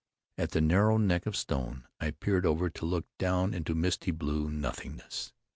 [0.35, 4.49] At the narrow neck of stone I peered over to look down into misty blue
[4.49, 5.31] nothingness.